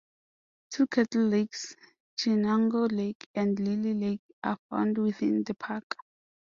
Two 0.71 0.87
kettle 0.87 1.25
lakes, 1.27 1.75
Chenango 2.17 2.91
Lake 2.91 3.27
and 3.35 3.59
Lily 3.59 3.93
Lake, 3.93 4.21
are 4.43 4.57
found 4.67 4.97
within 4.97 5.43
the 5.43 5.53
park. 5.53 5.95